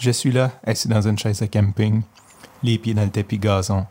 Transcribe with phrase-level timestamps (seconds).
[0.00, 2.00] Je suis là, assis dans une chaise de camping,
[2.62, 3.84] les pieds dans le tapis gazon,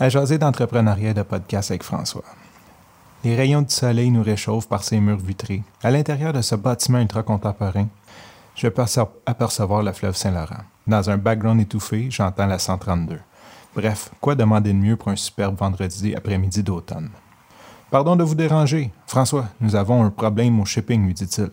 [0.00, 2.24] à jaser d'entrepreneuriat de podcast avec François.
[3.22, 5.62] Les rayons du soleil nous réchauffent par ces murs vitrés.
[5.84, 7.86] À l'intérieur de ce bâtiment ultra contemporain,
[8.56, 8.82] je peux
[9.24, 10.64] apercevoir le fleuve Saint-Laurent.
[10.88, 13.20] Dans un background étouffé, j'entends la 132.
[13.76, 17.10] Bref, quoi demander de mieux pour un superbe vendredi après-midi d'automne?
[17.92, 18.90] Pardon de vous déranger.
[19.06, 21.50] François, nous avons un problème au shipping, lui dit-il.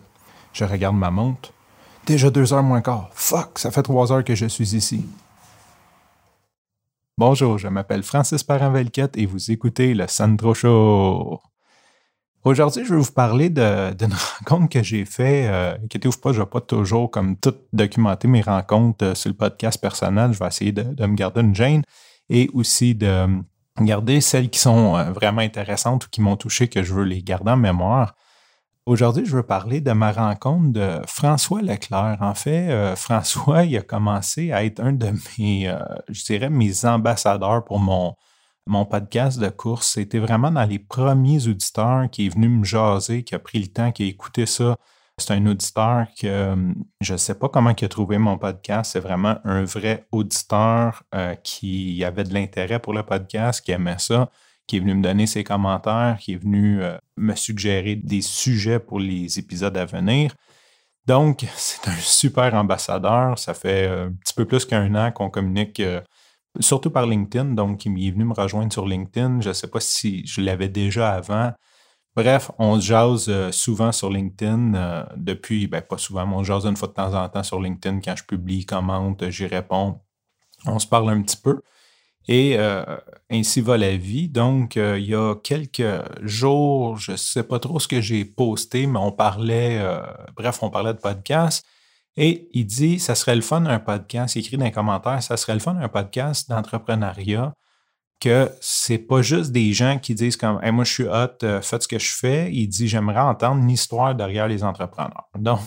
[0.52, 1.52] Je regarde ma montre.
[2.08, 3.10] Déjà deux heures moins quart.
[3.12, 5.04] Fuck, ça fait trois heures que je suis ici.
[7.18, 11.38] Bonjour, je m'appelle Francis Parent-Velquette et vous écoutez le Sandro Show.
[12.44, 15.50] Aujourd'hui, je vais vous parler d'une rencontre que j'ai faite.
[15.50, 19.28] Euh, inquiétez-vous pas, je ne vais pas toujours comme tout documenter mes rencontres euh, sur
[19.28, 20.32] le podcast personnel.
[20.32, 21.82] Je vais essayer de, de, me garder une gêne
[22.30, 23.26] et aussi de
[23.82, 27.22] garder celles qui sont euh, vraiment intéressantes ou qui m'ont touché, que je veux les
[27.22, 28.14] garder en mémoire.
[28.88, 32.16] Aujourd'hui, je veux parler de ma rencontre de François Leclerc.
[32.22, 36.48] En fait, euh, François, il a commencé à être un de mes, euh, je dirais,
[36.48, 38.14] mes ambassadeurs pour mon,
[38.66, 39.88] mon podcast de course.
[39.88, 43.66] C'était vraiment dans les premiers auditeurs qui est venu me jaser, qui a pris le
[43.66, 44.78] temps, qui a écouté ça.
[45.18, 48.92] C'est un auditeur que euh, je ne sais pas comment il a trouvé mon podcast.
[48.92, 51.02] C'est vraiment un vrai auditeur
[51.44, 54.30] qui avait de l'intérêt pour le podcast, qui aimait ça
[54.68, 58.78] qui est venu me donner ses commentaires, qui est venu euh, me suggérer des sujets
[58.78, 60.34] pour les épisodes à venir.
[61.06, 63.38] Donc, c'est un super ambassadeur.
[63.38, 66.02] Ça fait euh, un petit peu plus qu'un an qu'on communique, euh,
[66.60, 67.54] surtout par LinkedIn.
[67.54, 69.40] Donc, il est venu me rejoindre sur LinkedIn.
[69.40, 71.52] Je ne sais pas si je l'avais déjà avant.
[72.14, 76.88] Bref, on jase souvent sur LinkedIn depuis, ben pas souvent, mais on jase une fois
[76.88, 80.00] de temps en temps sur LinkedIn quand je publie, commente, j'y réponds.
[80.66, 81.60] On se parle un petit peu.
[82.28, 82.84] Et euh,
[83.30, 84.28] ainsi va la vie.
[84.28, 85.82] Donc, euh, il y a quelques
[86.22, 90.02] jours, je ne sais pas trop ce que j'ai posté, mais on parlait, euh,
[90.36, 91.64] bref, on parlait de podcast.
[92.18, 95.36] Et il dit, ça serait le fun un podcast, il écrit dans les commentaires, ça
[95.38, 97.54] serait le fun un podcast d'entrepreneuriat,
[98.20, 101.88] que c'est pas juste des gens qui disent comme moi je suis hot, faites ce
[101.88, 102.52] que je fais.
[102.52, 105.28] Il dit j'aimerais entendre l'histoire derrière les entrepreneurs.
[105.38, 105.60] Donc,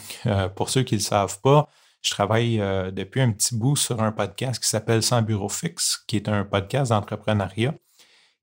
[0.57, 1.69] pour ceux qui ne le savent pas,
[2.01, 6.03] je travaille euh, depuis un petit bout sur un podcast qui s'appelle Sans bureau fixe,
[6.07, 7.75] qui est un podcast d'entrepreneuriat.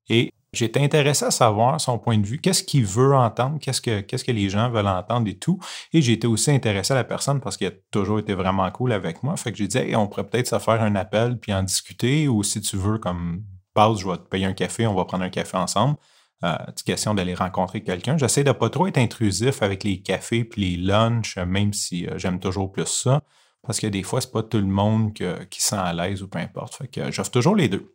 [0.09, 4.01] Et j'étais intéressé à savoir son point de vue, qu'est-ce qu'il veut entendre, qu'est-ce que,
[4.01, 5.59] que les gens veulent entendre et tout?
[5.93, 9.23] Et été aussi intéressé à la personne parce qu'il a toujours été vraiment cool avec
[9.23, 9.37] moi.
[9.37, 12.43] Fait que j'ai dit, on pourrait peut-être se faire un appel puis en discuter ou
[12.43, 13.43] si tu veux, comme
[13.75, 15.97] passe, je vais te payer un café, on va prendre un café ensemble.
[16.45, 18.17] Euh, question d'aller rencontrer quelqu'un.
[18.17, 22.17] J'essaie de pas trop être intrusif avec les cafés puis les lunchs, même si euh,
[22.17, 23.23] j'aime toujours plus ça.
[23.63, 26.39] Parce que des fois, c'est pas tout le monde qui sent à l'aise ou peu
[26.39, 26.77] importe.
[26.77, 27.95] Fait que j'offre toujours les deux.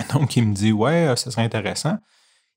[0.12, 1.98] Donc, il me dit Ouais, ça serait intéressant.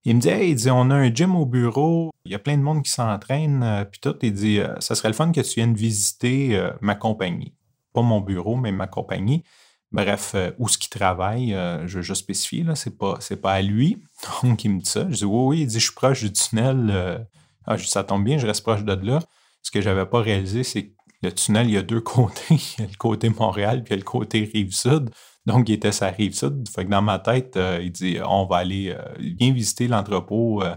[0.03, 2.57] Il me dit il dit, on a un gym au bureau, il y a plein
[2.57, 4.15] de monde qui s'entraîne, euh, puis tout.
[4.23, 7.53] Il dit euh, Ça serait le fun que tu viennes visiter euh, ma compagnie.
[7.93, 9.43] Pas mon bureau, mais ma compagnie.
[9.91, 11.51] Bref, où ce qu'il travaille,
[11.85, 14.01] je veux juste spécifier, là, c'est pas, pas à lui.
[14.43, 15.05] Donc, il me dit ça.
[15.09, 17.27] Je dis Oui, oui, il dit Je suis proche du tunnel.
[17.65, 19.19] ah, ça tombe bien, je reste proche de là.
[19.61, 20.93] Ce que je n'avais pas réalisé, c'est
[21.23, 22.41] le tunnel, il y a deux côtés.
[22.49, 25.09] Il y a le côté Montréal, puis il y a le côté Rive-Sud.
[25.45, 26.67] Donc, il était sa Rive-Sud.
[26.69, 30.63] Fait que dans ma tête, euh, il dit on va aller bien euh, visiter l'entrepôt
[30.63, 30.75] euh,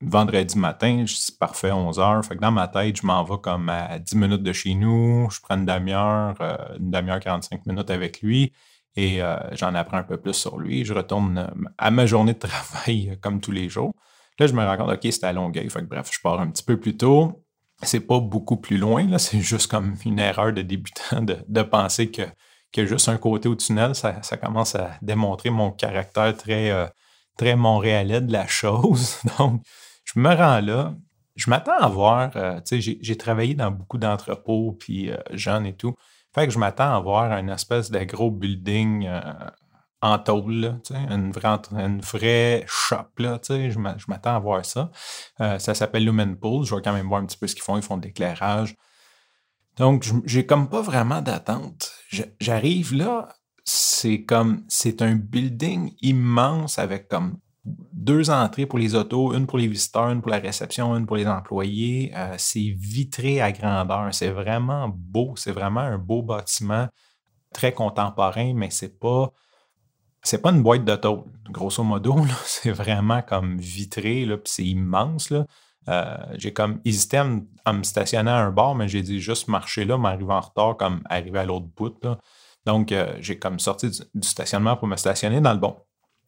[0.00, 1.04] vendredi matin.
[1.06, 2.24] Je dis parfait, 11 heures.
[2.24, 5.28] Fait que dans ma tête, je m'en vais comme à 10 minutes de chez nous.
[5.30, 6.34] Je prends une demi-heure,
[6.78, 8.52] une demi-heure, 45 minutes avec lui.
[8.96, 9.20] Et
[9.52, 10.84] j'en apprends un peu plus sur lui.
[10.84, 13.92] Je retourne à ma journée de travail comme tous les jours.
[14.38, 15.70] Là, je me rends compte, OK, c'était à Longueuil.
[15.70, 17.43] Fait que bref, je pars un petit peu plus tôt
[17.82, 19.18] c'est pas beaucoup plus loin, là.
[19.18, 22.22] C'est juste comme une erreur de débutant de, penser que,
[22.72, 26.86] que juste un côté au tunnel, ça, commence à démontrer mon caractère très, euh,
[27.36, 29.18] très montréalais de la chose.
[29.38, 29.62] Donc,
[30.04, 30.94] je me rends là.
[31.36, 35.66] Je m'attends à voir, euh, tu sais, j'ai travaillé dans beaucoup d'entrepôts, puis euh, jeunes
[35.66, 35.94] et tout.
[36.32, 39.08] Fait que je m'attends à voir un espèce de gros building
[40.04, 43.08] en tôle, une, vraie, une vraie shop.
[43.16, 44.90] Là, je m'attends à voir ça.
[45.40, 46.66] Euh, ça s'appelle Lumen Pool.
[46.66, 47.78] Je vais quand même voir un petit peu ce qu'ils font.
[47.78, 48.76] Ils font de l'éclairage.
[49.78, 51.90] Donc, j'ai comme pas vraiment d'attente.
[52.38, 53.30] J'arrive là,
[53.64, 59.56] c'est comme, c'est un building immense avec comme deux entrées pour les autos, une pour
[59.56, 62.12] les visiteurs, une pour la réception, une pour les employés.
[62.14, 64.12] Euh, c'est vitré à grandeur.
[64.12, 65.32] C'est vraiment beau.
[65.36, 66.88] C'est vraiment un beau bâtiment
[67.54, 69.32] très contemporain, mais c'est pas
[70.24, 72.16] c'est pas une boîte de tôle, grosso modo.
[72.44, 75.32] C'est vraiment comme vitré, puis c'est immense.
[75.88, 79.84] Euh, j'ai comme hésité à me, stationner à un bar, mais j'ai dit juste marcher
[79.84, 81.94] là, m'arriver en retard, comme arriver à l'autre bout.
[82.64, 85.76] Donc, euh, j'ai comme sorti du, stationnement pour me stationner dans le bon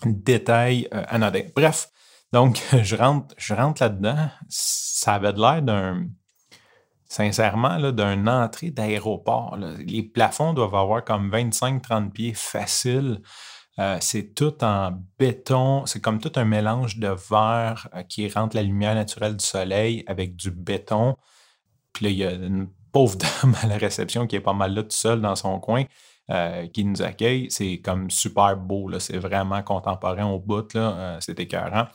[0.04, 1.44] détail euh, anodin.
[1.54, 1.88] Bref,
[2.32, 4.28] donc, je rentre, je rentre là-dedans.
[4.50, 6.06] Ça avait l'air d'un
[7.08, 13.22] sincèrement, d'une entrée d'aéroport, les plafonds doivent avoir comme 25-30 pieds facile.
[13.78, 15.84] Euh, c'est tout en béton.
[15.86, 20.02] C'est comme tout un mélange de verre euh, qui rentre la lumière naturelle du soleil
[20.06, 21.16] avec du béton.
[21.92, 24.74] Puis là, il y a une pauvre dame à la réception qui est pas mal
[24.74, 25.84] là tout seul dans son coin.
[26.28, 27.46] Euh, qui nous accueille.
[27.50, 28.90] C'est comme super beau.
[28.98, 30.76] C'est vraiment contemporain au bout.
[31.20, 31.86] C'est écœurant.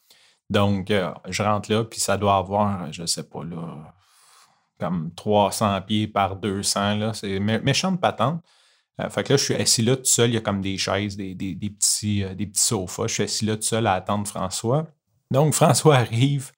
[0.50, 0.88] Donc,
[1.28, 3.94] je rentre là, puis ça doit avoir, je sais pas, là,
[4.80, 6.96] comme 300 pieds par 200.
[6.96, 7.14] Là.
[7.14, 8.42] C'est méchante patente.
[9.02, 10.30] Euh, fait que là, je suis assis là tout seul.
[10.30, 13.08] Il y a comme des chaises, des, petits, euh, des petits sofas.
[13.08, 14.88] Je suis assis là tout seul à attendre François.
[15.32, 16.52] Donc, François arrive.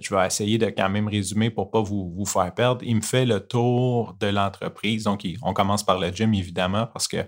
[0.00, 2.82] Je vais essayer de quand même résumer pour ne pas vous, faire perdre.
[2.84, 5.04] Il me fait le tour de l'entreprise.
[5.04, 7.24] Donc, on commence par le gym, évidemment, parce que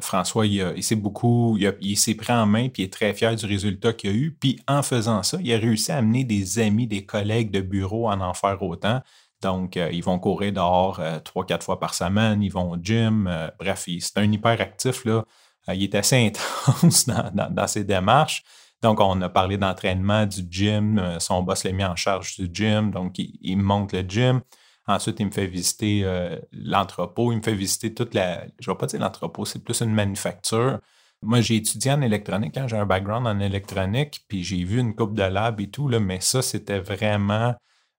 [0.00, 3.46] François, il, s'est beaucoup, il, s'est pris en main, puis il est très fier du
[3.46, 4.36] résultat qu'il a eu.
[4.38, 8.10] Puis en faisant ça, il a réussi à amener des amis, des collègues de bureau
[8.10, 9.00] à en faire autant.
[9.44, 12.76] Donc, euh, ils vont courir dehors euh, trois, quatre fois par semaine, ils vont au
[12.82, 13.26] gym.
[13.28, 15.04] Euh, bref, c'est un hyperactif.
[15.04, 15.24] Là.
[15.68, 16.16] il est assez
[16.66, 18.42] intense dans, ses démarches.
[18.82, 21.16] Donc, on a parlé d'entraînement, du gym.
[21.18, 22.90] son boss l'a mis en charge du gym.
[22.90, 24.40] Donc, il, monte le gym.
[24.86, 26.04] Ensuite, il me fait visiter
[26.52, 27.32] l'entrepôt.
[27.32, 28.44] Il me fait visiter toute la.
[28.58, 30.80] Je ne vais pas dire l'entrepôt, c'est plus une manufacture.
[31.22, 34.94] Moi, j'ai étudié en électronique, hein, j'ai un background en électronique, puis j'ai vu une
[34.94, 37.54] coupe de lab et tout, là, mais ça, c'était vraiment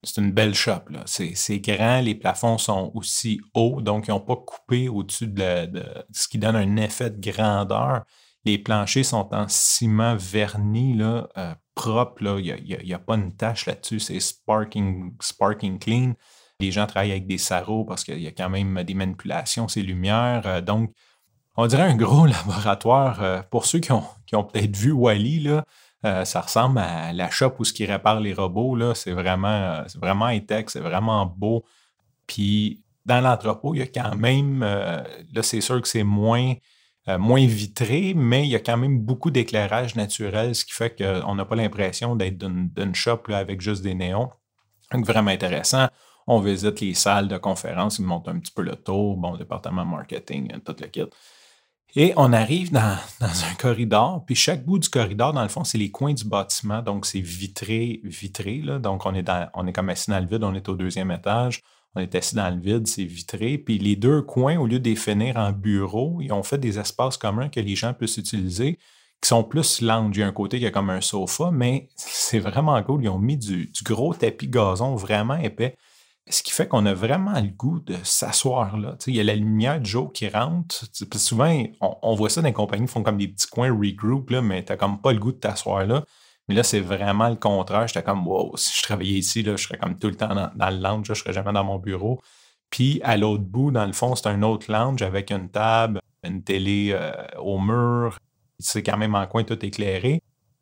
[0.06, 0.84] c'est une belle shop.
[1.06, 5.70] C'est grand, les plafonds sont aussi hauts, donc ils n'ont pas coupé au-dessus de,
[6.14, 8.04] ce qui donne un effet de grandeur.
[8.46, 12.40] Les planchers sont en ciment verni, euh, propre.
[12.40, 14.00] Il n'y a, pas une tache là-dessus.
[14.00, 16.14] C'est sparking, sparking clean.
[16.60, 19.82] Les gens travaillent avec des sarraux parce qu'il y a quand même des manipulations, ces
[19.82, 20.44] lumières.
[20.46, 20.92] Euh, donc,
[21.58, 23.24] on dirait un gros laboratoire.
[23.24, 25.50] Euh, pour ceux qui ont, qui ont peut-être vu Wally,
[26.04, 28.76] euh, ça ressemble à la shop où ce qui répare les robots.
[28.76, 28.94] Là.
[28.94, 31.64] C'est vraiment, euh, c'est vraiment high-tech, c'est vraiment beau.
[32.28, 35.02] Puis dans l'entrepôt, il y a quand même, euh,
[35.34, 36.54] là, c'est sûr que c'est moins,
[37.20, 41.36] moins vitré, mais il y a quand même beaucoup d'éclairage naturel, ce qui fait qu'on
[41.36, 44.32] n'a pas l'impression d'être d'une, shop avec juste des néons.
[44.92, 45.88] Donc, vraiment intéressant.
[46.26, 49.86] On visite les salles de conférence, ils montent un petit peu le tour, bon, département
[49.86, 51.06] marketing, tout le kit.
[51.96, 55.78] Et on arrive dans, un corridor, puis chaque bout du corridor, dans le fond, c'est
[55.78, 56.82] les coins du bâtiment.
[56.82, 58.62] Donc, c'est vitré, vitré.
[58.62, 58.80] Là.
[58.80, 61.12] Donc, on est, dans, on est comme assis dans le vide, on est au deuxième
[61.12, 61.62] étage.
[61.96, 63.58] On est assis dans le vide, c'est vitré.
[63.58, 66.78] Puis les deux coins, au lieu de les finir en bureau, ils ont fait des
[66.78, 68.78] espaces communs que les gens puissent utiliser,
[69.22, 70.18] qui sont plus lounge.
[70.18, 73.04] Il un côté qui a comme un sofa, mais c'est vraiment cool.
[73.04, 75.78] Ils ont mis du gros tapis gazon vraiment épais.
[76.28, 78.98] Ce qui fait qu'on a vraiment le goût de s'asseoir là.
[79.06, 80.86] il y a la lumière de jour qui rentre.
[81.16, 84.42] souvent, on, voit ça dans les compagnies qui font comme des petits coins regroup, là,
[84.42, 86.04] mais tu n'as comme pas le goût de t'asseoir là.
[86.48, 87.88] Mais là, c'est vraiment le contraire.
[87.88, 90.70] J'étais comme, wow, si je travaillais ici, là, je serais comme tout le temps dans,
[90.70, 92.22] le lounge, je ne serais jamais dans mon bureau.
[92.70, 96.44] Puis à l'autre bout, dans le fond, c'est un autre lounge avec une table, une
[96.44, 98.18] télé euh, au mur.
[98.60, 100.22] C'est quand même en coin tout éclairé.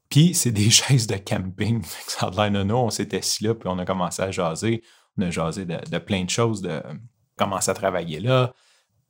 [0.10, 1.82] Puis c'est des chaises de camping.
[2.08, 4.84] Ça a l'air de On s'était assis là, puis on a commencé à jaser.
[5.18, 6.82] On a de, plein de choses, de
[7.36, 8.54] commencer à travailler là.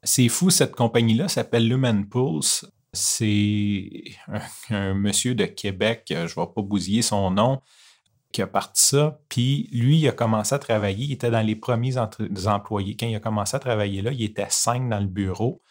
[0.04, 2.66] C'est fou, cette compagnie-là s'appelle Lumen Pulse.
[2.92, 3.90] C'est
[4.70, 7.62] un, monsieur de Québec, je ne vais pas bousiller son nom,
[8.32, 9.20] qui a parti ça.
[9.30, 11.06] Puis lui, il a commencé à travailler.
[11.06, 12.96] Il était dans les premiers employés.
[12.96, 15.62] Quand il a commencé à travailler là, il était cinq dans le bureau.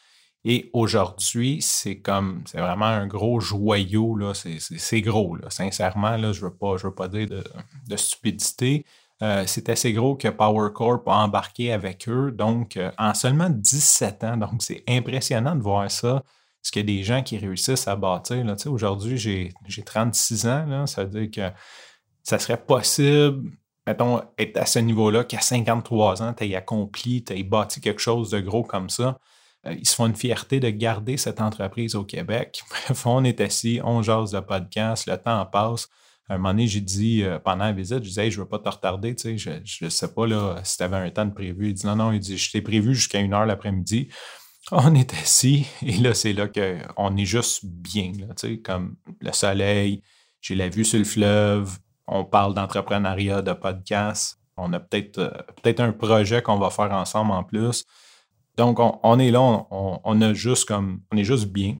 [0.45, 4.33] Et aujourd'hui, c'est comme, c'est vraiment un gros joyau, là.
[4.35, 5.37] C'est, gros.
[5.51, 8.85] Sincèrement, là, je ne veux, pas, veux pas dire de stupidité,
[9.23, 12.33] euh, c'est assez gros que Power Corp a embarqué avec eux.
[12.33, 16.25] Donc, euh, en seulement 17 ans, donc c'est impressionnant de voir ça.
[16.75, 18.45] Y a des gens qui réussissent à bâtir.
[18.67, 20.65] Aujourd'hui, j'ai 36 ans.
[20.67, 21.57] Là, ça veut dire que
[22.23, 23.51] ça serait possible,
[23.87, 28.01] mettons, être à ce niveau-là, qu'à 53 ans, tu aies accompli, tu aies bâti quelque
[28.01, 29.19] chose de gros comme ça.
[29.67, 32.63] Euh, ils se font une fierté de garder cette entreprise au Québec.
[33.05, 35.89] On est assis, on jase de podcast, le temps passe
[36.35, 38.59] un moment donné, j'ai dit euh, pendant la visite, je disais, je ne veux pas
[38.59, 41.35] te retarder, tu sais, je ne sais pas là, si tu avais un temps de
[41.35, 41.69] prévu.
[41.69, 44.09] Il dit non, non, il dit, je t'ai prévu jusqu'à une heure l'après-midi.
[44.71, 49.33] On est assis et là, c'est là qu'on est juste bien, tu sais, comme le
[49.33, 50.03] soleil,
[50.41, 54.39] j'ai la vue sur le fleuve, on parle d'entrepreneuriat, de podcast.
[54.57, 55.31] On a peut-être euh,
[55.63, 57.85] peut-être un projet qu'on va faire ensemble en plus.
[58.57, 61.77] Donc, on, est là, on, on, a juste comme, on est juste bien.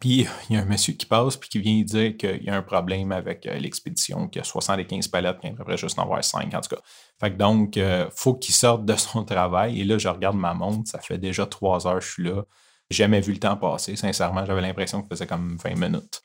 [0.00, 2.56] Puis il y a un monsieur qui passe puis qui vient dire qu'il y a
[2.56, 6.22] un problème avec euh, l'expédition, qu'il y a 75 palettes, qu'il devrait juste en avoir
[6.22, 6.82] 5 en tout cas.
[7.20, 9.80] Fait que donc, euh, faut qu'il sorte de son travail.
[9.80, 12.44] Et là, je regarde ma montre, ça fait déjà 3 heures que je suis là.
[12.90, 13.96] J'ai jamais vu le temps passer.
[13.96, 16.22] Sincèrement, j'avais l'impression que faisait comme 20 minutes.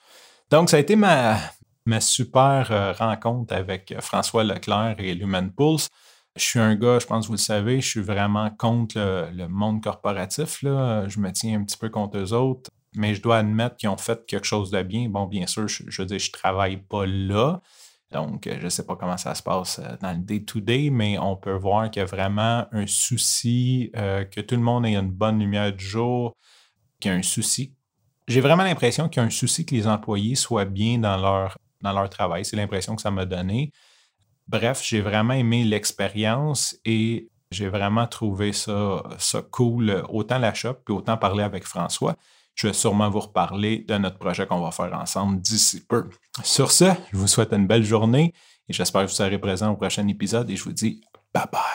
[0.49, 1.37] Donc, ça a été ma,
[1.85, 5.89] ma super euh, rencontre avec François Leclerc et Lumen Pulse.
[6.35, 9.47] Je suis un gars, je pense que vous le savez, je suis vraiment contre le,
[9.47, 10.63] monde corporatif.
[10.63, 11.07] Là.
[11.07, 13.97] Je me tiens un petit peu contre eux autres, mais je dois admettre qu'ils ont
[13.97, 15.09] fait quelque chose de bien.
[15.09, 17.61] Bon, bien sûr, je, je veux dire, je ne travaille pas là.
[18.13, 21.35] Donc, je ne sais pas comment ça se passe euh, dans le day-to-day, mais on
[21.35, 25.11] peut voir qu'il y a vraiment un souci, euh, que tout le monde ait une
[25.11, 26.37] bonne lumière du jour,
[26.99, 27.73] qu'il y a un souci.
[28.27, 31.57] J'ai vraiment l'impression qu'il y a un souci que les employés soient bien dans leur,
[31.81, 32.45] dans leur travail.
[32.45, 33.71] C'est l'impression que ça m'a donné.
[34.47, 40.75] Bref, j'ai vraiment aimé l'expérience et j'ai vraiment trouvé ça, ça cool, autant la shop,
[40.85, 42.15] puis autant parler avec François.
[42.55, 46.09] Je vais sûrement vous reparler de notre projet qu'on va faire ensemble d'ici peu.
[46.43, 48.33] Sur ce, je vous souhaite une belle journée
[48.69, 51.01] et j'espère que vous serez présent au prochain épisode et je vous dis
[51.33, 51.72] bye bye.